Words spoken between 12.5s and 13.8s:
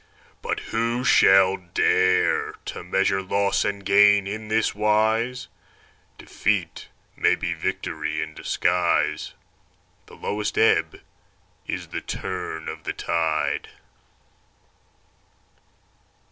of the tide.